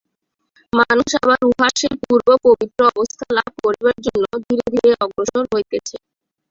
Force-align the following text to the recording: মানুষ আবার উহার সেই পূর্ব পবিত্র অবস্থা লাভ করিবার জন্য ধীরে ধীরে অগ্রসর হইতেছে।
মানুষ 0.73 1.09
আবার 1.19 1.39
উহার 1.49 1.73
সেই 1.79 1.95
পূর্ব 2.01 2.27
পবিত্র 2.45 2.79
অবস্থা 2.91 3.25
লাভ 3.37 3.51
করিবার 3.63 3.97
জন্য 4.05 4.23
ধীরে 4.45 4.65
ধীরে 4.73 4.91
অগ্রসর 5.03 5.43
হইতেছে। 5.51 5.95